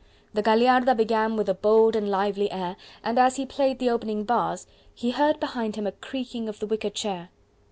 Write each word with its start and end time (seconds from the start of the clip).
The 0.33 0.41
Gagliarda 0.41 0.95
began 0.97 1.35
with 1.35 1.47
a 1.47 1.53
bold 1.53 1.95
and 1.95 2.09
lively 2.09 2.51
air, 2.51 2.75
and 3.03 3.19
as 3.19 3.35
he 3.35 3.45
played 3.45 3.77
the 3.77 3.91
opening 3.91 4.23
bars, 4.23 4.65
he 4.95 5.11
heard 5.11 5.39
behind 5.39 5.75
him 5.75 5.85
a 5.85 5.91
creaking 5.91 6.49
of 6.49 6.57
the 6.57 6.65
wicker 6.65 6.89
chair. 6.89 7.29